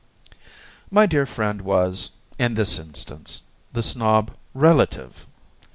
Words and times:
My 0.89 1.05
dear 1.05 1.27
friend 1.27 1.61
was, 1.61 2.13
in 2.39 2.55
this 2.55 2.79
instance, 2.79 3.43
the 3.71 3.83
Snob 3.83 4.31
RELATIVE. 4.55 5.27